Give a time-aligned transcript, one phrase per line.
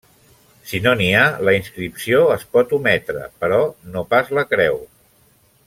[0.69, 3.61] Si no n'hi ha, la inscripció es pot ometre, però
[3.97, 4.83] no pas la creu.